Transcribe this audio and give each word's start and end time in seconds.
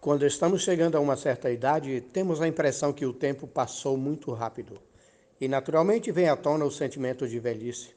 Quando 0.00 0.26
estamos 0.26 0.62
chegando 0.62 0.96
a 0.96 1.00
uma 1.00 1.14
certa 1.14 1.50
idade, 1.50 2.00
temos 2.00 2.40
a 2.40 2.48
impressão 2.48 2.90
que 2.90 3.04
o 3.04 3.12
tempo 3.12 3.46
passou 3.46 3.98
muito 3.98 4.32
rápido. 4.32 4.80
E 5.38 5.46
naturalmente 5.46 6.10
vem 6.10 6.26
à 6.26 6.34
tona 6.34 6.64
o 6.64 6.70
sentimento 6.70 7.28
de 7.28 7.38
velhice. 7.38 7.90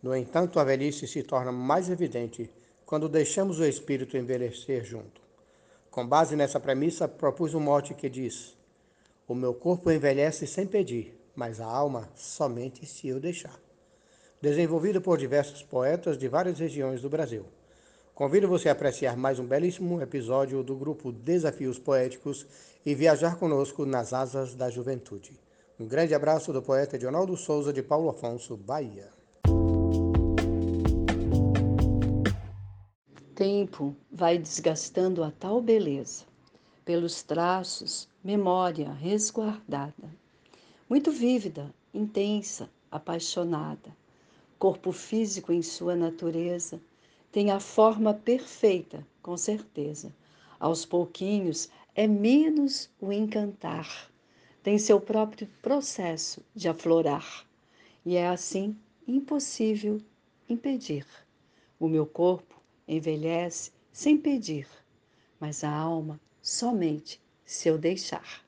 No 0.00 0.14
entanto, 0.14 0.60
a 0.60 0.64
velhice 0.64 1.04
se 1.08 1.20
torna 1.24 1.50
mais 1.50 1.90
evidente 1.90 2.48
quando 2.86 3.08
deixamos 3.08 3.58
o 3.58 3.64
espírito 3.64 4.16
envelhecer 4.16 4.84
junto. 4.84 5.20
Com 5.90 6.06
base 6.06 6.36
nessa 6.36 6.60
premissa, 6.60 7.08
propus 7.08 7.54
um 7.54 7.60
mote 7.60 7.92
que 7.92 8.08
diz: 8.08 8.56
O 9.26 9.34
meu 9.34 9.52
corpo 9.52 9.90
envelhece 9.90 10.46
sem 10.46 10.64
pedir, 10.64 11.20
mas 11.34 11.60
a 11.60 11.66
alma 11.66 12.08
somente 12.14 12.86
se 12.86 13.08
eu 13.08 13.18
deixar. 13.18 13.58
Desenvolvido 14.40 15.00
por 15.00 15.18
diversos 15.18 15.64
poetas 15.64 16.16
de 16.16 16.28
várias 16.28 16.60
regiões 16.60 17.02
do 17.02 17.10
Brasil. 17.10 17.44
Convido 18.14 18.46
você 18.46 18.68
a 18.68 18.72
apreciar 18.72 19.16
mais 19.16 19.38
um 19.38 19.46
belíssimo 19.46 20.02
episódio 20.02 20.62
do 20.62 20.76
grupo 20.76 21.10
Desafios 21.10 21.78
Poéticos 21.78 22.46
e 22.84 22.94
viajar 22.94 23.36
conosco 23.36 23.86
nas 23.86 24.12
asas 24.12 24.54
da 24.54 24.68
juventude. 24.68 25.40
Um 25.80 25.86
grande 25.86 26.14
abraço 26.14 26.52
do 26.52 26.60
poeta 26.60 26.96
Edionaldo 26.96 27.34
Souza 27.38 27.72
de 27.72 27.82
Paulo 27.82 28.10
Afonso, 28.10 28.54
Bahia. 28.54 29.08
Tempo 33.34 33.96
vai 34.12 34.36
desgastando 34.36 35.24
a 35.24 35.30
tal 35.30 35.62
beleza, 35.62 36.24
pelos 36.84 37.22
traços, 37.22 38.06
memória 38.22 38.92
resguardada. 38.92 40.14
Muito 40.86 41.10
vívida, 41.10 41.72
intensa, 41.94 42.68
apaixonada, 42.90 43.96
corpo 44.58 44.92
físico 44.92 45.50
em 45.50 45.62
sua 45.62 45.96
natureza 45.96 46.78
tem 47.32 47.50
a 47.50 47.58
forma 47.58 48.12
perfeita, 48.12 49.06
com 49.22 49.38
certeza. 49.38 50.14
Aos 50.60 50.84
pouquinhos 50.84 51.70
é 51.94 52.06
menos 52.06 52.90
o 53.00 53.10
encantar, 53.10 54.10
tem 54.62 54.78
seu 54.78 55.00
próprio 55.00 55.48
processo 55.62 56.44
de 56.54 56.68
aflorar, 56.68 57.46
e 58.04 58.16
é 58.16 58.28
assim 58.28 58.76
impossível 59.08 59.98
impedir. 60.46 61.06
O 61.80 61.88
meu 61.88 62.06
corpo 62.06 62.60
envelhece 62.86 63.72
sem 63.90 64.18
pedir, 64.18 64.68
mas 65.40 65.64
a 65.64 65.70
alma 65.70 66.20
somente 66.40 67.18
se 67.46 67.66
eu 67.68 67.78
deixar. 67.78 68.44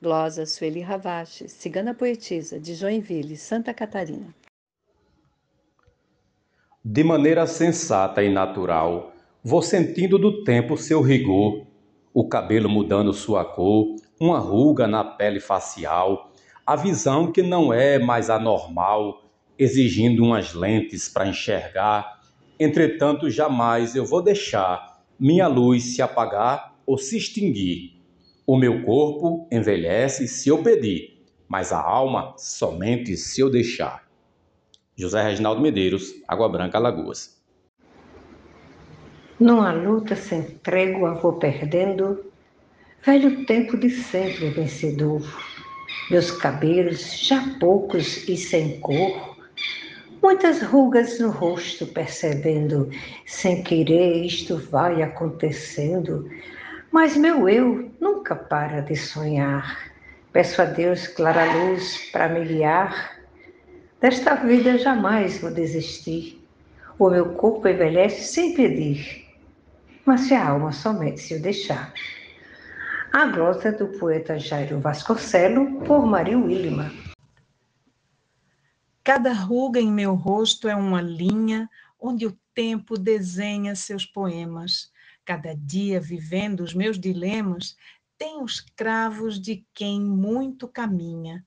Glosa 0.00 0.46
Sueli 0.46 0.80
Ravache, 0.80 1.46
cigana 1.46 1.94
poetisa 1.94 2.58
de 2.58 2.74
Joinville, 2.74 3.36
Santa 3.36 3.72
Catarina 3.72 4.34
de 6.84 7.04
maneira 7.04 7.46
sensata 7.46 8.24
e 8.24 8.28
natural, 8.28 9.12
vou 9.42 9.62
sentindo 9.62 10.18
do 10.18 10.42
tempo 10.42 10.76
seu 10.76 11.00
rigor, 11.00 11.64
o 12.12 12.26
cabelo 12.26 12.68
mudando 12.68 13.12
sua 13.12 13.44
cor, 13.44 13.94
uma 14.18 14.40
ruga 14.40 14.88
na 14.88 15.04
pele 15.04 15.38
facial, 15.38 16.32
a 16.66 16.74
visão 16.74 17.30
que 17.30 17.40
não 17.40 17.72
é 17.72 18.00
mais 18.00 18.28
anormal, 18.28 19.22
exigindo 19.56 20.24
umas 20.24 20.54
lentes 20.54 21.08
para 21.08 21.28
enxergar. 21.28 22.20
Entretanto, 22.58 23.30
jamais 23.30 23.94
eu 23.94 24.04
vou 24.04 24.20
deixar 24.20 25.04
minha 25.16 25.46
luz 25.46 25.94
se 25.94 26.02
apagar 26.02 26.74
ou 26.84 26.98
se 26.98 27.16
extinguir. 27.16 27.92
O 28.44 28.56
meu 28.56 28.82
corpo 28.82 29.46
envelhece 29.52 30.26
se 30.26 30.48
eu 30.48 30.60
pedir, 30.64 31.22
mas 31.48 31.72
a 31.72 31.80
alma 31.80 32.34
somente 32.36 33.16
se 33.16 33.40
eu 33.40 33.48
deixar. 33.48 34.11
José 34.96 35.22
Reginaldo 35.22 35.62
Medeiros, 35.62 36.14
Água 36.28 36.48
Branca, 36.48 36.76
Alagoas. 36.76 37.40
Numa 39.40 39.72
luta 39.72 40.14
sem 40.14 40.42
trégua 40.58 41.14
vou 41.14 41.32
perdendo, 41.32 42.30
velho 43.04 43.46
tempo 43.46 43.76
de 43.78 43.88
sempre 43.88 44.50
vencedor. 44.50 45.22
Meus 46.10 46.30
cabelos 46.30 47.18
já 47.18 47.42
poucos 47.58 48.28
e 48.28 48.36
sem 48.36 48.78
cor, 48.80 49.36
muitas 50.22 50.62
rugas 50.62 51.18
no 51.18 51.30
rosto 51.30 51.86
percebendo, 51.86 52.90
sem 53.26 53.62
querer 53.62 54.24
isto 54.24 54.58
vai 54.58 55.02
acontecendo, 55.02 56.28
mas 56.90 57.16
meu 57.16 57.48
eu 57.48 57.90
nunca 57.98 58.36
para 58.36 58.80
de 58.80 58.94
sonhar. 58.94 59.90
Peço 60.32 60.60
a 60.60 60.66
Deus 60.66 61.06
clara 61.06 61.44
luz 61.54 62.10
para 62.12 62.28
me 62.28 62.44
guiar 62.44 63.21
Desta 64.02 64.34
vida 64.34 64.76
jamais 64.78 65.38
vou 65.40 65.52
desistir. 65.52 66.44
O 66.98 67.08
meu 67.08 67.34
corpo 67.34 67.68
envelhece 67.68 68.24
sem 68.24 68.52
pedir, 68.52 69.24
mas 70.04 70.22
se 70.22 70.34
a 70.34 70.48
alma 70.48 70.72
somente 70.72 71.20
se 71.20 71.36
o 71.36 71.40
deixar. 71.40 71.94
A 73.12 73.26
glosa 73.26 73.70
do 73.70 73.86
poeta 74.00 74.40
Jairo 74.40 74.80
Vasconcelo, 74.80 75.84
por 75.84 76.04
Maria 76.04 76.36
Willima. 76.36 76.90
Cada 79.04 79.32
ruga 79.32 79.78
em 79.78 79.92
meu 79.92 80.16
rosto 80.16 80.66
é 80.66 80.74
uma 80.74 81.00
linha 81.00 81.70
onde 81.96 82.26
o 82.26 82.36
tempo 82.52 82.98
desenha 82.98 83.76
seus 83.76 84.04
poemas. 84.04 84.90
Cada 85.24 85.54
dia 85.54 86.00
vivendo 86.00 86.62
os 86.62 86.74
meus 86.74 86.98
dilemas 86.98 87.76
tem 88.18 88.42
os 88.42 88.58
cravos 88.58 89.40
de 89.40 89.64
quem 89.72 90.00
muito 90.00 90.66
caminha 90.66 91.46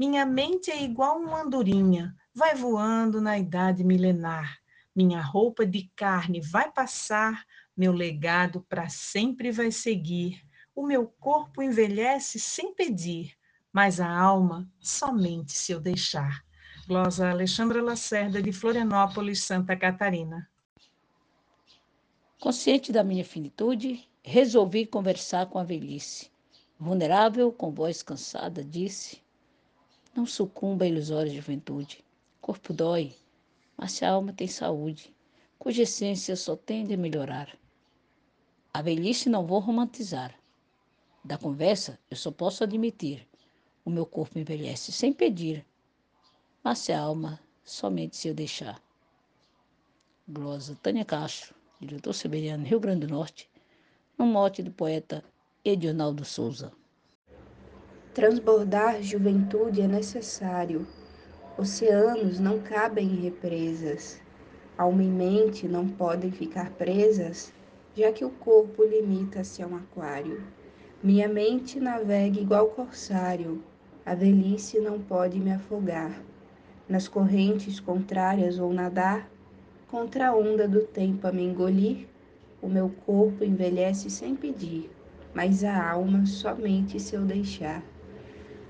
minha 0.00 0.24
mente 0.24 0.70
é 0.70 0.82
igual 0.82 1.18
uma 1.20 1.42
andorinha, 1.42 2.16
vai 2.34 2.54
voando 2.54 3.20
na 3.20 3.38
idade 3.38 3.84
milenar. 3.84 4.58
Minha 4.96 5.20
roupa 5.20 5.66
de 5.66 5.92
carne 5.94 6.40
vai 6.40 6.72
passar, 6.72 7.44
meu 7.76 7.92
legado 7.92 8.64
para 8.66 8.88
sempre 8.88 9.52
vai 9.52 9.70
seguir. 9.70 10.42
O 10.74 10.86
meu 10.86 11.06
corpo 11.06 11.62
envelhece 11.62 12.40
sem 12.40 12.74
pedir, 12.74 13.36
mas 13.70 14.00
a 14.00 14.10
alma 14.10 14.66
somente 14.80 15.52
se 15.52 15.70
eu 15.70 15.78
deixar. 15.78 16.42
Glosa 16.88 17.28
Alexandra 17.28 17.82
Lacerda, 17.82 18.40
de 18.40 18.52
Florianópolis, 18.52 19.42
Santa 19.42 19.76
Catarina. 19.76 20.48
Consciente 22.40 22.90
da 22.90 23.04
minha 23.04 23.22
finitude, 23.22 24.08
resolvi 24.22 24.86
conversar 24.86 25.44
com 25.50 25.58
a 25.58 25.62
velhice. 25.62 26.30
Vulnerável, 26.78 27.52
com 27.52 27.70
voz 27.70 28.02
cansada, 28.02 28.64
disse: 28.64 29.20
não 30.14 30.26
sucumba 30.26 30.84
à 30.84 30.88
ilusória 30.88 31.32
juventude. 31.32 32.04
Corpo 32.40 32.72
dói, 32.72 33.14
mas 33.76 33.92
se 33.92 34.04
a 34.04 34.10
alma 34.10 34.32
tem 34.32 34.48
saúde, 34.48 35.14
cuja 35.58 35.82
essência 35.82 36.34
só 36.36 36.56
tende 36.56 36.94
a 36.94 36.96
melhorar. 36.96 37.56
A 38.72 38.82
velhice 38.82 39.28
não 39.28 39.46
vou 39.46 39.58
romantizar. 39.58 40.34
Da 41.24 41.36
conversa, 41.36 41.98
eu 42.10 42.16
só 42.16 42.30
posso 42.30 42.64
admitir. 42.64 43.26
O 43.84 43.90
meu 43.90 44.06
corpo 44.06 44.38
envelhece 44.38 44.92
sem 44.92 45.12
pedir, 45.12 45.66
mas 46.62 46.78
se 46.78 46.92
a 46.92 47.00
alma, 47.00 47.40
somente 47.64 48.16
se 48.16 48.28
eu 48.28 48.34
deixar. 48.34 48.80
Glosa 50.28 50.78
Tânia 50.82 51.04
Castro, 51.04 51.54
diretor 51.80 52.12
Siberiano, 52.12 52.64
Rio 52.64 52.78
Grande 52.78 53.06
do 53.06 53.12
Norte, 53.12 53.50
no 54.16 54.26
mote 54.26 54.62
do 54.62 54.70
poeta 54.70 55.24
Edionaldo 55.64 56.24
Souza. 56.24 56.72
Transbordar 58.12 59.00
juventude 59.04 59.80
é 59.80 59.86
necessário. 59.86 60.84
Oceanos 61.56 62.40
não 62.40 62.58
cabem 62.58 63.06
em 63.06 63.20
represas. 63.20 64.20
Alma 64.76 65.04
e 65.04 65.06
mente 65.06 65.68
não 65.68 65.86
podem 65.86 66.32
ficar 66.32 66.70
presas, 66.70 67.52
já 67.94 68.10
que 68.10 68.24
o 68.24 68.30
corpo 68.30 68.82
limita-se 68.82 69.62
a 69.62 69.66
um 69.68 69.76
aquário. 69.76 70.42
Minha 71.00 71.28
mente 71.28 71.78
navega 71.78 72.40
igual 72.40 72.66
corsário. 72.70 73.62
A 74.04 74.12
velhice 74.12 74.80
não 74.80 74.98
pode 74.98 75.38
me 75.38 75.52
afogar. 75.52 76.20
Nas 76.88 77.06
correntes 77.06 77.78
contrárias 77.78 78.58
vou 78.58 78.72
nadar, 78.72 79.30
contra 79.86 80.30
a 80.30 80.36
onda 80.36 80.66
do 80.66 80.80
tempo 80.80 81.28
a 81.28 81.32
me 81.32 81.44
engolir. 81.44 82.08
O 82.60 82.68
meu 82.68 82.90
corpo 83.06 83.44
envelhece 83.44 84.10
sem 84.10 84.34
pedir, 84.34 84.90
mas 85.32 85.62
a 85.62 85.92
alma 85.92 86.26
somente 86.26 86.98
se 86.98 87.14
eu 87.14 87.22
deixar. 87.22 87.84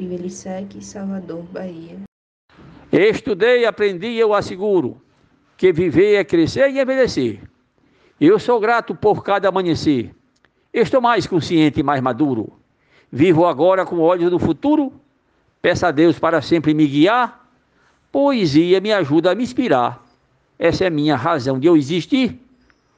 Vivelisec, 0.00 0.82
Salvador, 0.82 1.43
Bahia. 1.52 1.99
Estudei, 2.91 3.67
aprendi, 3.67 4.17
eu 4.17 4.32
asseguro 4.32 5.00
que 5.58 5.75
viver 5.75 6.14
é 6.14 6.25
crescer 6.25 6.70
e 6.70 6.81
envelhecer. 6.81 7.41
Eu 8.19 8.38
sou 8.38 8.58
grato 8.58 8.94
por 8.94 9.23
cada 9.23 9.50
amanhecer. 9.50 10.14
Estou 10.73 11.02
mais 11.02 11.26
consciente 11.26 11.81
e 11.81 11.82
mais 11.82 12.00
maduro. 12.00 12.50
Vivo 13.12 13.44
agora 13.44 13.85
com 13.85 13.99
olhos 13.99 14.32
no 14.32 14.38
futuro. 14.38 14.91
Peço 15.61 15.85
a 15.85 15.91
Deus 15.91 16.19
para 16.19 16.41
sempre 16.41 16.73
me 16.73 16.87
guiar. 16.87 17.47
Poesia 18.11 18.81
me 18.81 18.93
ajuda 18.93 19.32
a 19.32 19.35
me 19.35 19.43
inspirar. 19.43 20.02
Essa 20.58 20.87
é 20.87 20.91
minha 20.91 21.14
razão 21.14 21.61
de 21.61 21.67
eu 21.67 21.76
existir. 21.76 22.41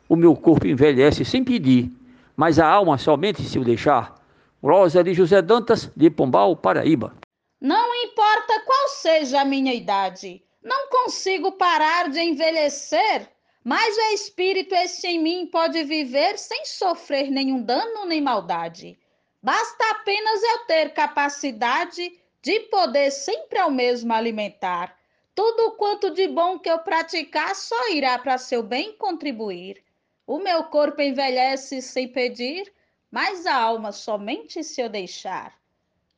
O 0.09 0.15
meu 0.15 0.37
corpo 0.37 0.69
envelhece 0.69 1.25
sem 1.25 1.43
pedir, 1.43 1.91
mas 2.37 2.61
a 2.61 2.67
alma 2.69 2.97
somente 2.97 3.43
se 3.43 3.59
o 3.59 3.65
deixar. 3.65 4.22
Rosa 4.63 5.03
de 5.03 5.13
José 5.13 5.43
Dantas, 5.43 5.91
de 5.97 6.09
Pombal, 6.09 6.57
Paraíba. 6.57 7.17
Não 7.61 7.95
importa 8.05 8.61
qual 8.65 8.89
seja 8.89 9.41
a 9.41 9.45
minha 9.45 9.75
idade, 9.75 10.43
não 10.63 10.89
consigo 10.89 11.53
parar 11.53 12.09
de 12.09 12.21
envelhecer, 12.21 13.29
Mas 13.65 13.97
o 13.97 14.15
espírito 14.15 14.75
esse 14.75 15.07
em 15.07 15.23
mim 15.23 15.47
pode 15.47 15.85
viver 15.85 16.37
sem 16.37 16.65
sofrer 16.65 17.31
nenhum 17.31 17.63
dano 17.63 18.05
nem 18.07 18.21
maldade. 18.21 18.99
Basta 19.41 19.85
apenas 19.91 20.43
eu 20.43 20.59
ter 20.67 20.93
capacidade 20.93 22.21
de 22.43 22.61
poder 22.61 23.13
sempre 23.13 23.59
ao 23.59 23.71
mesmo 23.71 24.13
alimentar. 24.13 24.97
Tudo 25.35 25.77
quanto 25.77 26.11
de 26.11 26.27
bom 26.27 26.59
que 26.59 26.69
eu 26.69 26.81
praticar 26.81 27.55
só 27.55 27.91
irá 27.91 28.19
para 28.19 28.37
seu 28.37 28.63
bem 28.65 28.97
contribuir. 28.97 29.83
O 30.27 30.39
meu 30.39 30.65
corpo 30.65 31.01
envelhece 31.01 31.81
sem 31.81 32.09
pedir, 32.09 32.73
mas 33.13 33.45
a 33.45 33.55
alma 33.55 33.93
somente 33.93 34.65
se 34.65 34.81
eu 34.81 34.89
deixar. 34.89 35.53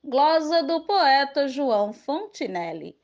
Glosa 0.04 0.62
do 0.62 0.82
poeta 0.82 1.48
João 1.48 1.92
Fontinelli. 1.92 2.94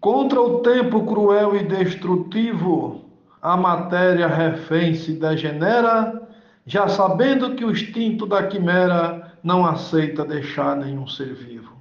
Contra 0.00 0.40
o 0.40 0.60
tempo 0.62 1.06
cruel 1.06 1.54
e 1.54 1.62
destrutivo, 1.62 3.04
a 3.40 3.56
matéria 3.56 4.26
refém 4.26 4.94
se 4.94 5.12
degenera, 5.12 6.28
já 6.66 6.88
sabendo 6.88 7.54
que 7.54 7.64
o 7.64 7.70
instinto 7.70 8.26
da 8.26 8.46
quimera 8.48 9.38
não 9.44 9.64
aceita 9.64 10.24
deixar 10.24 10.74
nenhum 10.74 11.06
ser 11.06 11.34
vivo. 11.34 11.80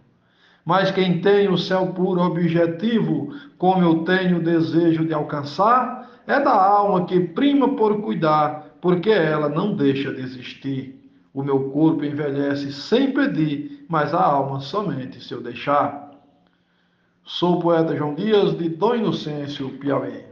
Mas 0.64 0.92
quem 0.92 1.20
tem 1.20 1.48
o 1.50 1.58
céu 1.58 1.88
puro 1.94 2.22
objetivo, 2.22 3.34
como 3.58 3.84
eu 3.84 4.04
tenho 4.04 4.44
desejo 4.44 5.06
de 5.06 5.14
alcançar, 5.14 6.12
é 6.28 6.40
da 6.40 6.54
alma 6.54 7.06
que 7.06 7.20
prima 7.20 7.76
por 7.76 8.02
cuidar, 8.02 8.69
porque 8.82 9.10
ela 9.10 9.50
não 9.50 9.76
deixa 9.76 10.14
de 10.14 10.22
existir. 10.22 10.96
O 11.34 11.44
meu 11.44 11.70
corpo 11.70 12.04
envelhece 12.04 12.74
sem 12.74 13.14
pedir, 13.14 13.86
mas 13.88 14.14
a 14.14 14.22
alma 14.22 14.60
somente 14.62 15.24
se 15.24 15.34
eu 15.34 15.42
deixar. 15.42 16.10
Sou 17.24 17.58
o 17.58 17.60
poeta 17.60 17.96
João 17.96 18.16
Dias, 18.16 18.58
de 18.58 18.70
Dom 18.70 18.96
Inocêncio, 18.96 19.70
Piauí. 19.78 20.26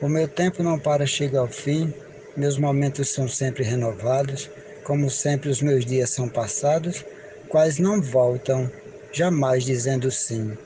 O 0.00 0.08
meu 0.08 0.28
tempo 0.28 0.62
não 0.62 0.78
para 0.78 1.04
chegar 1.04 1.40
ao 1.40 1.48
fim, 1.48 1.92
meus 2.36 2.56
momentos 2.56 3.08
são 3.08 3.26
sempre 3.26 3.64
renovados, 3.64 4.48
como 4.84 5.10
sempre 5.10 5.50
os 5.50 5.60
meus 5.60 5.84
dias 5.84 6.10
são 6.10 6.28
passados, 6.28 7.04
quais 7.48 7.80
não 7.80 8.00
voltam, 8.00 8.70
jamais 9.12 9.64
dizendo 9.64 10.08
sim. 10.10 10.56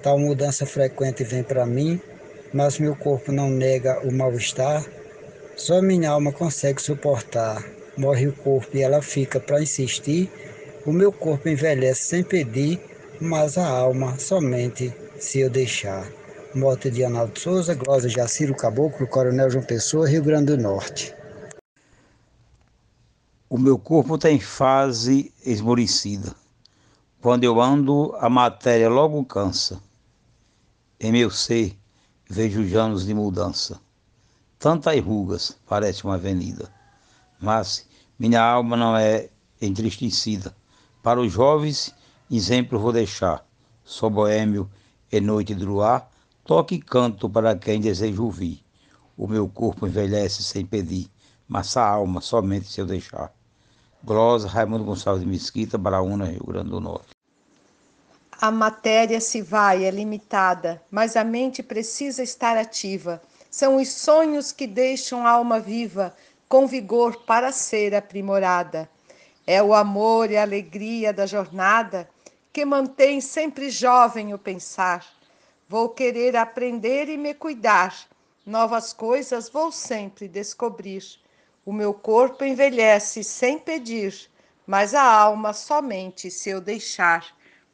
Tal 0.00 0.16
mudança 0.16 0.64
frequente 0.64 1.24
vem 1.24 1.42
para 1.42 1.66
mim, 1.66 2.00
mas 2.54 2.78
meu 2.78 2.94
corpo 2.94 3.32
não 3.32 3.50
nega 3.50 3.98
o 4.06 4.12
mal-estar, 4.12 4.86
só 5.58 5.82
minha 5.82 6.10
alma 6.10 6.32
consegue 6.32 6.80
suportar. 6.80 7.62
Morre 7.96 8.28
o 8.28 8.32
corpo 8.32 8.76
e 8.76 8.80
ela 8.80 9.02
fica 9.02 9.40
para 9.40 9.60
insistir, 9.60 10.30
o 10.86 10.92
meu 10.92 11.12
corpo 11.12 11.48
envelhece 11.48 12.04
sem 12.04 12.22
pedir, 12.22 12.80
mas 13.20 13.58
a 13.58 13.68
alma 13.68 14.16
somente 14.18 14.94
se 15.18 15.40
eu 15.40 15.50
deixar. 15.50 16.08
Morte 16.54 16.90
de 16.90 17.04
Analdo 17.04 17.38
Souza, 17.38 17.74
Glosa 17.74 18.08
Jaciro 18.08 18.54
Caboclo, 18.54 19.06
Coronel 19.08 19.50
João 19.50 19.64
Pessoa, 19.64 20.08
Rio 20.08 20.22
Grande 20.22 20.56
do 20.56 20.62
Norte. 20.62 21.12
O 23.50 23.58
meu 23.58 23.78
corpo 23.78 24.16
tem 24.16 24.38
fase 24.38 25.34
esmorecida. 25.44 26.34
Quando 27.20 27.42
eu 27.42 27.60
ando, 27.60 28.14
a 28.20 28.30
matéria 28.30 28.88
logo 28.88 29.24
cansa. 29.24 29.80
Em 31.00 31.10
meu 31.10 31.30
ser, 31.30 31.76
vejo 32.30 32.62
anos 32.78 33.04
de 33.04 33.12
mudança. 33.12 33.80
Tantas 34.58 34.98
rugas, 35.00 35.56
parece 35.68 36.04
uma 36.04 36.14
avenida. 36.14 36.68
Mas 37.40 37.86
minha 38.18 38.42
alma 38.42 38.76
não 38.76 38.96
é 38.96 39.28
entristecida. 39.62 40.54
Para 41.02 41.20
os 41.20 41.32
jovens, 41.32 41.94
Exemplo 42.30 42.78
vou 42.78 42.92
deixar. 42.92 43.46
Sou 43.84 44.10
boêmio 44.10 44.68
e 45.10 45.20
noite 45.20 45.54
de 45.54 45.64
luar, 45.64 46.10
toque 46.44 46.74
e 46.74 46.80
canto 46.80 47.30
para 47.30 47.56
quem 47.56 47.80
deseja 47.80 48.20
ouvir. 48.20 48.62
O 49.16 49.28
meu 49.28 49.48
corpo 49.48 49.86
envelhece 49.86 50.42
sem 50.42 50.66
pedir, 50.66 51.08
mas 51.46 51.76
a 51.76 51.88
alma 51.88 52.20
somente 52.20 52.66
se 52.66 52.80
eu 52.80 52.86
deixar. 52.86 53.32
Glosa 54.02 54.48
Raimundo 54.48 54.84
Gonçalves 54.84 55.22
de 55.22 55.28
Mesquita, 55.28 55.78
Baraúna, 55.78 56.26
Rio 56.26 56.44
Grande 56.44 56.70
do 56.70 56.80
Norte. 56.80 57.10
A 58.40 58.50
matéria 58.50 59.20
se 59.20 59.40
vai, 59.40 59.84
é 59.84 59.90
limitada, 59.90 60.82
mas 60.90 61.16
a 61.16 61.24
mente 61.24 61.62
precisa 61.62 62.22
estar 62.22 62.56
ativa. 62.56 63.22
São 63.50 63.76
os 63.76 63.88
sonhos 63.88 64.52
que 64.52 64.66
deixam 64.66 65.26
a 65.26 65.30
alma 65.30 65.58
viva, 65.58 66.14
com 66.48 66.66
vigor 66.66 67.24
para 67.24 67.52
ser 67.52 67.94
aprimorada. 67.94 68.88
É 69.46 69.62
o 69.62 69.74
amor 69.74 70.30
e 70.30 70.36
a 70.36 70.42
alegria 70.42 71.12
da 71.12 71.26
jornada 71.26 72.08
que 72.52 72.64
mantém 72.64 73.20
sempre 73.20 73.70
jovem 73.70 74.34
o 74.34 74.38
pensar. 74.38 75.06
Vou 75.68 75.90
querer 75.90 76.36
aprender 76.36 77.08
e 77.08 77.16
me 77.16 77.34
cuidar. 77.34 77.94
Novas 78.44 78.92
coisas 78.92 79.48
vou 79.48 79.70
sempre 79.70 80.26
descobrir. 80.26 81.04
O 81.64 81.72
meu 81.72 81.92
corpo 81.92 82.44
envelhece 82.44 83.22
sem 83.22 83.58
pedir, 83.58 84.14
mas 84.66 84.94
a 84.94 85.02
alma 85.02 85.52
somente 85.52 86.30
se 86.30 86.50
eu 86.50 86.60
deixar. 86.60 87.26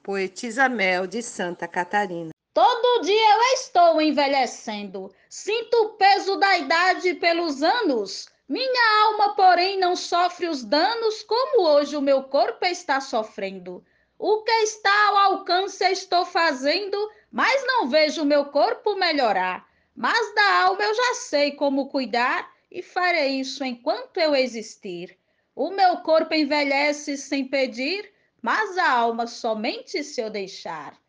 Poetisa 0.03 0.69
Mel 0.69 1.07
de 1.07 1.23
Santa 1.23 1.67
Catarina. 1.67 2.34
Todo 2.55 3.03
dia 3.03 3.35
eu 3.35 3.43
estou 3.55 4.01
envelhecendo. 4.01 5.13
Sinto 5.29 5.75
o 5.75 5.89
peso 5.95 6.37
da 6.37 6.57
idade 6.57 7.15
pelos 7.15 7.65
anos. 7.65 8.29
Minha 8.49 9.07
alma, 9.07 9.35
porém, 9.35 9.77
não 9.77 9.97
sofre 9.97 10.47
os 10.47 10.63
danos 10.63 11.25
como 11.25 11.67
hoje 11.67 11.97
o 11.97 12.01
meu 12.01 12.23
corpo 12.23 12.65
está 12.65 13.01
sofrendo. 13.01 13.85
O 14.17 14.45
que 14.45 14.53
está 14.53 15.09
ao 15.09 15.17
alcance 15.17 15.83
estou 15.87 16.25
fazendo, 16.25 16.97
mas 17.29 17.67
não 17.67 17.89
vejo 17.89 18.23
o 18.23 18.27
meu 18.27 18.45
corpo 18.45 18.95
melhorar. 18.95 19.67
Mas 19.93 20.33
da 20.37 20.63
alma 20.63 20.85
eu 20.85 20.95
já 20.95 21.15
sei 21.15 21.57
como 21.57 21.89
cuidar 21.89 22.49
e 22.71 22.83
farei 22.83 23.41
isso 23.41 23.65
enquanto 23.65 24.19
eu 24.19 24.33
existir. 24.33 25.19
O 25.57 25.71
meu 25.71 25.97
corpo 26.03 26.33
envelhece 26.33 27.17
sem 27.17 27.49
pedir, 27.49 28.13
mas 28.41 28.79
a 28.79 28.93
alma 28.93 29.27
somente 29.27 30.05
se 30.05 30.21
eu 30.21 30.31
deixar. 30.31 31.03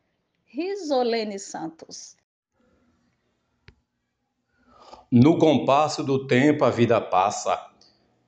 Risolene 0.56 1.38
Santos. 1.38 2.16
No 5.12 5.38
compasso 5.38 6.02
do 6.02 6.26
tempo 6.28 6.64
a 6.64 6.70
vida 6.70 7.02
passa, 7.02 7.60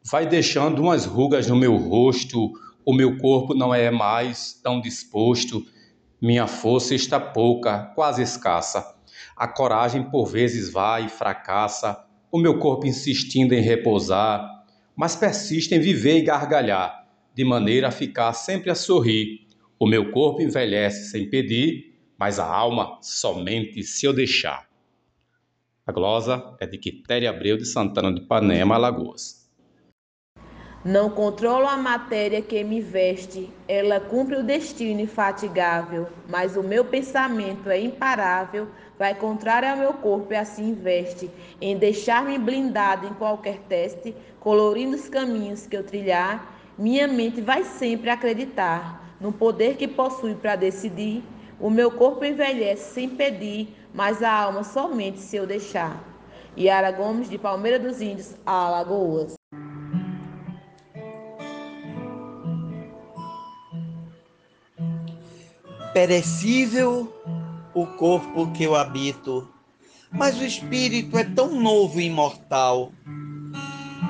vai 0.03 0.27
deixando 0.27 0.81
umas 0.81 1.05
rugas 1.05 1.47
no 1.47 1.55
meu 1.55 1.77
rosto, 1.77 2.51
o 2.85 2.93
meu 2.93 3.17
corpo 3.17 3.53
não 3.53 3.73
é 3.73 3.89
mais 3.89 4.59
tão 4.61 4.81
disposto, 4.81 5.65
minha 6.21 6.47
força 6.47 6.93
está 6.93 7.17
pouca, 7.17 7.93
quase 7.95 8.23
escassa. 8.23 8.97
A 9.33 9.47
coragem 9.47 10.03
por 10.03 10.25
vezes 10.25 10.69
vai 10.69 11.05
e 11.05 11.09
fracassa, 11.09 12.05
o 12.29 12.37
meu 12.37 12.59
corpo 12.59 12.85
insistindo 12.85 13.53
em 13.53 13.61
repousar, 13.61 14.65
mas 14.93 15.15
persiste 15.15 15.73
em 15.73 15.79
viver 15.79 16.17
e 16.17 16.23
gargalhar, 16.23 17.07
de 17.33 17.45
maneira 17.45 17.87
a 17.87 17.91
ficar 17.91 18.33
sempre 18.33 18.69
a 18.69 18.75
sorrir. 18.75 19.47
O 19.79 19.87
meu 19.87 20.11
corpo 20.11 20.41
envelhece 20.41 21.09
sem 21.09 21.29
pedir, 21.29 21.86
mas 22.17 22.39
a 22.39 22.45
alma 22.45 22.97
somente 23.01 23.83
se 23.83 24.05
eu 24.05 24.13
deixar. 24.13 24.67
A 25.85 25.91
glosa 25.91 26.55
é 26.59 26.65
de 26.65 26.77
Quitéria 26.77 27.29
Abreu 27.29 27.57
de 27.57 27.65
Santana 27.65 28.13
de 28.13 28.21
Panema, 28.21 28.75
Alagoas. 28.75 29.47
Não 30.83 31.09
controlo 31.09 31.67
a 31.67 31.75
matéria 31.75 32.41
que 32.41 32.63
me 32.63 32.79
veste, 32.79 33.49
ela 33.67 33.99
cumpre 33.99 34.37
o 34.37 34.43
destino 34.43 35.01
infatigável, 35.01 36.07
mas 36.29 36.55
o 36.55 36.63
meu 36.63 36.85
pensamento 36.85 37.69
é 37.69 37.79
imparável, 37.79 38.67
vai 38.97 39.13
contrário 39.15 39.69
ao 39.69 39.77
meu 39.77 39.93
corpo 39.93 40.31
e 40.31 40.35
assim 40.35 40.69
investe, 40.69 41.29
em 41.59 41.77
deixar-me 41.77 42.37
blindado 42.37 43.07
em 43.07 43.13
qualquer 43.15 43.59
teste, 43.67 44.15
colorindo 44.39 44.95
os 44.95 45.09
caminhos 45.09 45.67
que 45.67 45.75
eu 45.75 45.83
trilhar, 45.83 46.57
minha 46.77 47.07
mente 47.07 47.41
vai 47.41 47.63
sempre 47.63 48.09
acreditar 48.09 49.15
no 49.19 49.33
poder 49.33 49.75
que 49.77 49.87
possui 49.87 50.35
para 50.35 50.55
decidir. 50.55 51.23
O 51.59 51.69
meu 51.69 51.91
corpo 51.91 52.23
envelhece 52.23 52.93
sem 52.93 53.09
pedir, 53.09 53.75
mas 53.93 54.21
a 54.21 54.31
alma 54.31 54.63
somente 54.63 55.19
se 55.19 55.35
eu 55.35 55.47
deixar. 55.47 56.03
Yara 56.57 56.91
Gomes, 56.91 57.29
de 57.29 57.37
Palmeira 57.37 57.79
dos 57.79 58.01
Índios, 58.01 58.35
Alagoas. 58.45 59.37
perecível 65.97 67.11
o 67.73 67.87
corpo 67.87 68.51
que 68.51 68.63
eu 68.63 68.75
habito, 68.75 69.49
mas 70.11 70.39
o 70.39 70.43
espírito 70.43 71.17
é 71.17 71.23
tão 71.23 71.59
novo 71.59 71.99
e 71.99 72.05
imortal. 72.05 72.91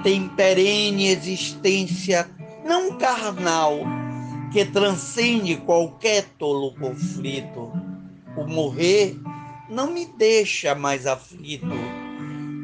Tem 0.04 0.28
perene 0.28 1.08
existência 1.08 2.30
não 2.66 2.98
carnal, 2.98 3.80
que 4.52 4.66
transcende 4.66 5.58
qualquer 5.58 6.26
tolo 6.38 6.74
conflito. 6.76 7.72
O 8.38 8.46
morrer 8.46 9.20
não 9.70 9.92
me 9.92 10.06
deixa 10.06 10.76
mais 10.76 11.06
aflito. 11.06 11.68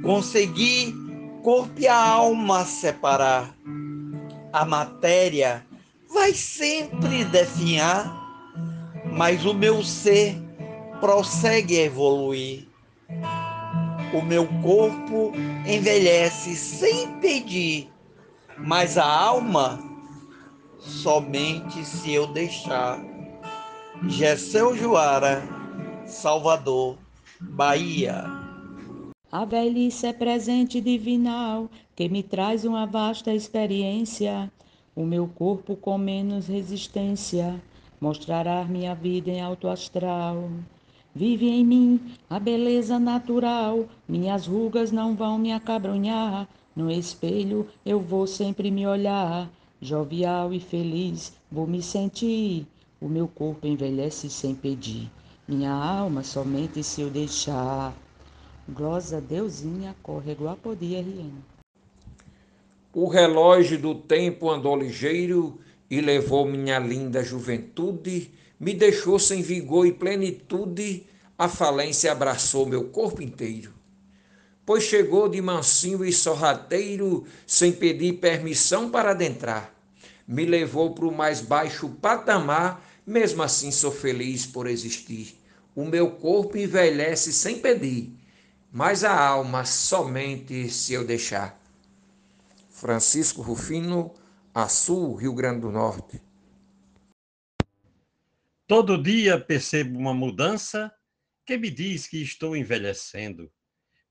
Consegui 0.03 0.93
corpo 1.41 1.79
e 1.79 1.87
a 1.87 1.97
alma 1.97 2.65
separar. 2.65 3.55
A 4.51 4.65
matéria 4.65 5.65
vai 6.09 6.33
sempre 6.33 7.25
definhar 7.25 8.23
mas 9.15 9.45
o 9.45 9.53
meu 9.53 9.83
ser 9.83 10.35
prossegue 10.99 11.79
a 11.79 11.83
evoluir. 11.83 12.67
O 14.13 14.21
meu 14.21 14.47
corpo 14.61 15.31
envelhece 15.65 16.55
sem 16.55 17.19
pedir, 17.19 17.91
mas 18.57 18.97
a 18.97 19.05
alma 19.05 19.79
somente 20.85 21.83
se 21.85 22.13
eu 22.13 22.27
deixar. 22.27 22.99
Gessel 24.07 24.75
Juara, 24.75 25.41
Salvador, 26.05 26.97
Bahia. 27.39 28.25
A 29.31 29.45
velhice 29.45 30.05
é 30.05 30.13
presente 30.13 30.79
divinal 30.79 31.69
que 31.95 32.07
me 32.09 32.21
traz 32.21 32.65
uma 32.65 32.85
vasta 32.85 33.33
experiência. 33.33 34.51
O 34.95 35.05
meu 35.05 35.27
corpo 35.27 35.75
com 35.75 35.97
menos 35.97 36.47
resistência 36.47 37.59
mostrará 37.99 38.63
minha 38.65 38.93
vida 38.93 39.31
em 39.31 39.41
alto 39.41 39.67
astral. 39.67 40.49
Vive 41.15 41.47
em 41.47 41.65
mim 41.65 41.99
a 42.29 42.39
beleza 42.39 42.99
natural, 42.99 43.85
minhas 44.07 44.45
rugas 44.45 44.91
não 44.91 45.15
vão 45.15 45.37
me 45.37 45.51
acabrunhar. 45.51 46.47
No 46.75 46.91
espelho 46.91 47.67
eu 47.85 47.99
vou 47.99 48.27
sempre 48.27 48.69
me 48.69 48.85
olhar, 48.85 49.49
jovial 49.83 50.53
e 50.53 50.59
feliz 50.59 51.33
vou 51.51 51.67
me 51.67 51.81
sentir. 51.81 52.65
O 53.01 53.09
meu 53.09 53.27
corpo 53.27 53.67
envelhece 53.67 54.29
sem 54.29 54.55
pedir, 54.55 55.11
minha 55.47 55.71
alma 55.71 56.23
somente 56.23 56.81
se 56.83 57.01
eu 57.01 57.09
deixar. 57.09 57.93
Glosa 58.69 59.19
Deusinha, 59.19 59.93
córrego 60.01 60.47
Apodi 60.47 60.95
RN. 60.95 61.33
O 62.93 63.07
relógio 63.09 63.77
do 63.77 63.93
tempo 63.93 64.49
andou 64.49 64.77
ligeiro 64.77 65.59
e 65.89 65.99
levou 65.99 66.45
minha 66.45 66.79
linda 66.79 67.21
juventude, 67.23 68.31
me 68.57 68.73
deixou 68.73 69.19
sem 69.19 69.41
vigor 69.41 69.85
e 69.85 69.91
plenitude, 69.91 71.05
a 71.37 71.49
falência 71.49 72.11
abraçou 72.11 72.65
meu 72.65 72.85
corpo 72.85 73.21
inteiro. 73.21 73.73
Pois 74.65 74.83
chegou 74.83 75.27
de 75.27 75.41
mansinho 75.41 76.05
e 76.05 76.13
sorrateiro, 76.13 77.25
sem 77.45 77.73
pedir 77.73 78.13
permissão 78.13 78.89
para 78.89 79.11
adentrar. 79.11 79.72
Me 80.27 80.45
levou 80.45 80.93
para 80.93 81.05
o 81.05 81.15
mais 81.15 81.41
baixo 81.41 81.89
patamar, 81.89 82.83
mesmo 83.05 83.43
assim 83.43 83.71
sou 83.71 83.91
feliz 83.91 84.45
por 84.45 84.67
existir. 84.67 85.37
O 85.75 85.85
meu 85.85 86.11
corpo 86.11 86.57
envelhece 86.57 87.33
sem 87.33 87.59
pedir 87.59 88.13
mas 88.75 89.03
a 89.03 89.15
alma 89.15 89.65
somente 89.65 90.67
se 90.67 90.93
eu 90.93 91.05
deixar. 91.05 91.61
Francisco 92.71 93.43
Rufino, 93.43 94.11
Açu, 94.51 95.13
Rio 95.13 95.31
Grande 95.35 95.61
do 95.61 95.71
Norte. 95.71 96.19
Todo 98.65 99.01
dia 99.01 99.39
percebo 99.39 99.99
uma 99.99 100.13
mudança 100.13 100.91
que 101.45 101.55
me 101.55 101.69
diz 101.69 102.07
que 102.07 102.23
estou 102.23 102.57
envelhecendo. 102.57 103.51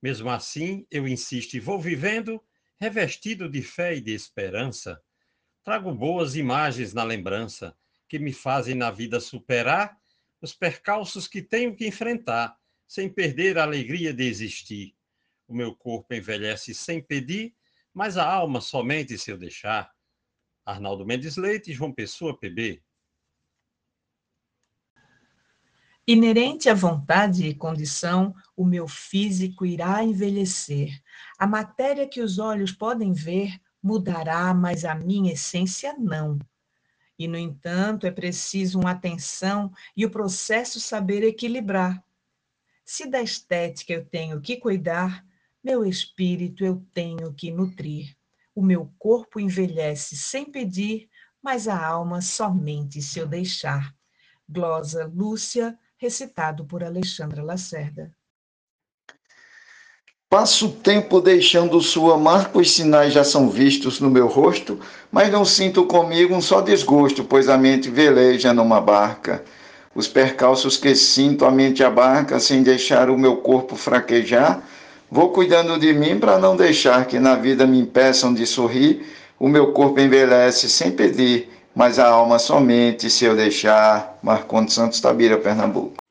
Mesmo 0.01 0.31
assim, 0.31 0.87
eu 0.89 1.09
insisto 1.09 1.55
e 1.55 1.61
vou 1.61 1.81
vivendo, 1.81 2.41
revestido 2.79 3.49
de 3.49 3.63
fé 3.63 3.97
e 3.97 4.01
de 4.01 4.15
esperança. 4.15 5.03
Trago 5.65 5.95
boas 5.95 6.35
imagens 6.35 6.93
na 6.93 7.05
lembrança 7.05 7.77
que 8.09 8.19
me 8.19 8.33
fazem 8.33 8.75
na 8.75 8.91
vida 8.91 9.21
superar 9.21 9.97
os 10.41 10.53
percalços 10.53 11.29
que 11.29 11.41
tenho 11.41 11.77
que 11.77 11.87
enfrentar 11.87 12.57
sem 12.87 13.09
perder 13.09 13.57
a 13.57 13.63
alegria 13.63 14.13
de 14.13 14.25
existir. 14.25 14.95
O 15.47 15.55
meu 15.55 15.75
corpo 15.75 16.13
envelhece 16.13 16.75
sem 16.75 17.01
pedir, 17.01 17.55
mas 17.95 18.17
a 18.17 18.27
alma 18.27 18.61
somente 18.61 19.17
se 19.17 19.31
eu 19.31 19.39
deixar. 19.39 19.93
Arnaldo 20.67 21.07
Mendes 21.07 21.37
Leite, 21.37 21.73
João 21.73 21.93
Pessoa, 21.93 22.37
PB. 22.37 22.83
Inerente 26.05 26.69
à 26.69 26.75
vontade 26.75 27.47
e 27.47 27.55
condição, 27.55 28.35
o 28.57 28.65
meu 28.65 28.89
físico 28.89 29.65
irá 29.65 30.03
envelhecer. 30.03 31.01
A 31.39 31.47
matéria 31.47 32.09
que 32.09 32.21
os 32.21 32.41
olhos 32.41 32.73
podem 32.73 33.13
ver 33.13 33.62
mudará, 33.83 34.55
mas 34.55 34.85
a 34.85 34.95
minha 34.95 35.33
essência 35.33 35.95
não. 35.99 36.39
E, 37.19 37.27
no 37.27 37.37
entanto, 37.37 38.07
é 38.07 38.11
preciso 38.11 38.79
uma 38.81 38.93
atenção 38.93 39.73
e 39.97 40.05
o 40.05 40.11
processo 40.11 40.81
saber 40.81 41.23
equilibrar. 41.23 42.03
Se 42.85 43.07
da 43.07 43.23
estética 43.23 43.93
eu 43.93 44.05
tenho 44.05 44.41
que 44.41 44.57
cuidar, 44.57 45.25
meu 45.63 45.85
espírito 45.85 46.65
eu 46.65 46.85
tenho 46.93 47.33
que 47.33 47.51
nutrir. 47.51 48.17
O 48.55 48.63
meu 48.63 48.93
corpo 48.99 49.39
envelhece 49.39 50.17
sem 50.17 50.45
pedir, 50.45 51.09
mas 51.41 51.69
a 51.69 51.87
alma 51.87 52.21
somente 52.21 53.01
se 53.01 53.19
eu 53.19 53.27
deixar. 53.27 53.95
Glosa 54.49 55.07
Lúcia, 55.07 55.79
recitado 55.97 56.65
por 56.65 56.83
Alexandra 56.83 57.43
Lacerda. 57.43 58.15
Passo 60.33 60.71
tempo 60.71 61.21
deixando 61.21 61.79
sua 61.83 62.17
marca, 62.17 62.59
os 62.59 62.71
sinais 62.71 63.13
já 63.13 63.23
são 63.23 63.51
vistos 63.51 64.01
no 64.01 64.09
meu 64.09 64.27
rosto, 64.27 64.81
mas 65.11 65.31
não 65.31 65.45
sinto 65.45 65.85
comigo 65.85 66.35
um 66.35 66.41
só 66.41 66.63
desgosto, 66.63 67.23
pois 67.23 67.51
a 67.51 67.59
mente 67.59 67.91
veleja 67.91 68.51
numa 68.55 68.81
barca 68.81 69.45
os 69.95 70.09
percalços 70.09 70.79
que 70.79 70.95
sinto 70.95 71.45
a 71.45 71.51
mente 71.51 71.85
abarca 71.85 72.41
sem 72.41 72.63
deixar 72.63 73.11
o 73.11 73.19
meu 73.19 73.37
corpo 73.37 73.77
fraquejar. 73.77 74.63
Vou 75.11 75.29
cuidando 75.29 75.79
de 75.79 75.93
mim 75.93 76.19
para 76.19 76.39
não 76.39 76.57
deixar 76.57 77.05
que 77.05 77.19
na 77.19 77.35
vida 77.35 77.67
me 77.67 77.79
impeçam 77.79 78.33
de 78.33 78.47
sorrir. 78.47 79.07
O 79.39 79.47
meu 79.49 79.73
corpo 79.73 80.01
envelhece 80.01 80.67
sem 80.71 80.91
pedir, 80.91 81.51
mas 81.75 81.99
a 81.99 82.09
alma 82.09 82.39
somente 82.39 83.11
se 83.11 83.27
eu 83.27 83.37
deixar. 83.37 84.19
Marcondes 84.23 84.73
Santos 84.73 84.99
Tabira, 84.99 85.37
Pernambuco. 85.37 86.02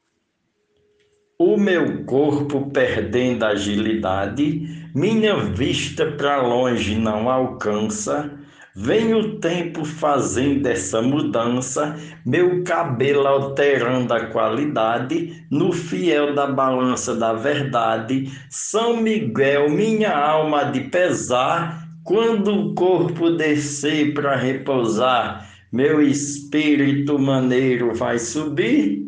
O 1.44 1.58
meu 1.58 2.06
corpo 2.06 2.70
perdendo 2.70 3.44
agilidade, 3.44 4.92
minha 4.94 5.38
vista 5.38 6.06
para 6.12 6.40
longe 6.40 6.96
não 6.96 7.28
alcança 7.28 8.30
Vem 8.76 9.16
o 9.16 9.40
tempo 9.40 9.84
fazendo 9.84 10.68
essa 10.68 11.02
mudança, 11.02 11.96
meu 12.24 12.64
cabelo 12.64 13.26
alterando 13.26 14.14
a 14.14 14.28
qualidade, 14.28 15.44
no 15.50 15.74
fiel 15.74 16.36
da 16.36 16.46
balança 16.46 17.16
da 17.16 17.34
verdade. 17.34 18.32
São 18.48 18.98
Miguel, 18.98 19.68
minha 19.68 20.16
alma 20.16 20.66
de 20.66 20.82
pesar, 20.82 21.90
quando 22.04 22.54
o 22.54 22.76
corpo 22.76 23.32
descer 23.32 24.14
para 24.14 24.36
repousar, 24.36 25.50
meu 25.72 26.02
espírito 26.02 27.18
maneiro 27.18 27.96
vai 27.96 28.20
subir. 28.20 29.01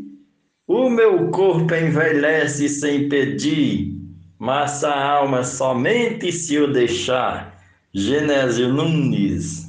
O 0.65 0.89
meu 0.89 1.29
corpo 1.29 1.75
envelhece 1.75 2.69
sem 2.69 3.09
pedir, 3.09 3.97
mas 4.39 4.81
a 4.85 5.11
alma 5.11 5.43
somente 5.43 6.31
se 6.31 6.57
o 6.57 6.71
deixar. 6.71 7.61
Genésio 7.93 8.69
Nunes. 8.69 9.67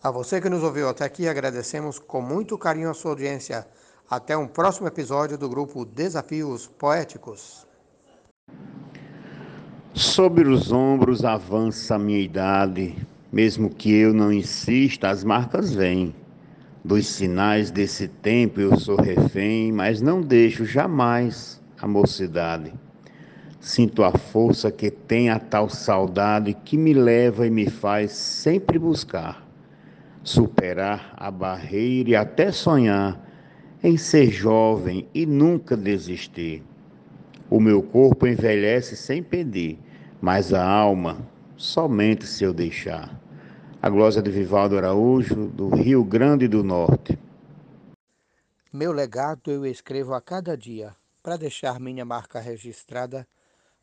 A 0.00 0.12
você 0.12 0.40
que 0.40 0.48
nos 0.48 0.62
ouviu 0.62 0.88
até 0.88 1.04
aqui, 1.04 1.26
agradecemos 1.26 1.98
com 1.98 2.22
muito 2.22 2.56
carinho 2.56 2.88
a 2.88 2.94
sua 2.94 3.10
audiência. 3.10 3.66
Até 4.08 4.36
um 4.36 4.46
próximo 4.46 4.86
episódio 4.86 5.36
do 5.36 5.48
grupo 5.48 5.84
Desafios 5.84 6.68
Poéticos. 6.68 7.66
Sobre 9.92 10.48
os 10.48 10.70
ombros 10.70 11.24
avança 11.24 11.96
a 11.96 11.98
minha 11.98 12.20
idade, 12.20 12.96
mesmo 13.32 13.68
que 13.68 13.92
eu 13.92 14.14
não 14.14 14.32
insista, 14.32 15.08
as 15.08 15.24
marcas 15.24 15.74
vêm. 15.74 16.14
Dos 16.86 17.06
sinais 17.06 17.70
desse 17.70 18.06
tempo 18.06 18.60
eu 18.60 18.78
sou 18.78 18.96
refém, 18.96 19.72
mas 19.72 20.02
não 20.02 20.20
deixo 20.20 20.66
jamais 20.66 21.58
a 21.80 21.88
mocidade. 21.88 22.74
Sinto 23.58 24.04
a 24.04 24.12
força 24.12 24.70
que 24.70 24.90
tem 24.90 25.30
a 25.30 25.38
tal 25.38 25.70
saudade 25.70 26.52
que 26.52 26.76
me 26.76 26.92
leva 26.92 27.46
e 27.46 27.50
me 27.50 27.70
faz 27.70 28.12
sempre 28.12 28.78
buscar, 28.78 29.48
superar 30.22 31.14
a 31.16 31.30
barreira 31.30 32.10
e 32.10 32.16
até 32.16 32.52
sonhar 32.52 33.18
em 33.82 33.96
ser 33.96 34.30
jovem 34.30 35.08
e 35.14 35.24
nunca 35.24 35.74
desistir. 35.74 36.62
O 37.48 37.60
meu 37.60 37.82
corpo 37.82 38.26
envelhece 38.26 38.94
sem 38.94 39.22
pedir, 39.22 39.78
mas 40.20 40.52
a 40.52 40.62
alma 40.62 41.16
somente 41.56 42.26
se 42.26 42.44
eu 42.44 42.52
deixar. 42.52 43.23
A 43.84 43.90
glória 43.90 44.22
de 44.22 44.30
Vivaldo 44.30 44.78
Araújo, 44.78 45.46
do 45.48 45.68
Rio 45.68 46.02
Grande 46.02 46.48
do 46.48 46.64
Norte. 46.64 47.18
Meu 48.72 48.92
legado 48.92 49.50
eu 49.50 49.66
escrevo 49.66 50.14
a 50.14 50.22
cada 50.22 50.56
dia, 50.56 50.96
para 51.22 51.36
deixar 51.36 51.78
minha 51.78 52.02
marca 52.02 52.40
registrada 52.40 53.28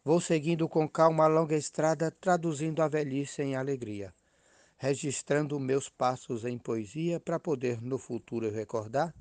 Vou 0.03 0.20
seguindo 0.20 0.67
com 0.67 0.89
calma 0.89 1.25
a 1.25 1.27
longa 1.27 1.55
estrada, 1.55 2.10
traduzindo 2.10 2.81
a 2.81 2.88
velhice 2.88 3.43
em 3.43 3.55
alegria, 3.55 4.12
registrando 4.75 5.60
meus 5.60 5.88
passos 5.88 6.46
em 6.46 6.58
poesia 6.58 7.20
para 7.20 7.39
poder 7.39 7.79
no 7.79 8.00
futuro 8.00 8.50
recordar, 8.50 9.13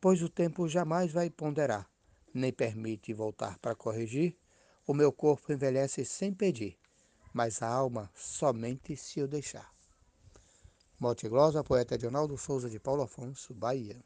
pois 0.00 0.22
o 0.22 0.28
tempo 0.28 0.68
jamais 0.68 1.10
vai 1.10 1.30
ponderar, 1.30 1.90
nem 2.32 2.52
permite 2.52 3.12
voltar 3.12 3.58
para 3.58 3.74
corrigir. 3.74 4.36
O 4.86 4.94
meu 4.94 5.10
corpo 5.10 5.52
envelhece 5.52 6.04
sem 6.04 6.32
pedir, 6.32 6.78
mas 7.34 7.60
a 7.60 7.66
alma 7.66 8.08
somente 8.14 8.96
se 8.96 9.18
eu 9.18 9.26
deixar. 9.26 9.81
Morte 11.02 11.28
Glosa, 11.28 11.64
poeta 11.64 11.96
Edionaldo 11.96 12.36
Souza 12.38 12.68
de 12.68 12.78
Paulo 12.78 13.02
Afonso, 13.02 13.52
Bahia. 13.52 14.04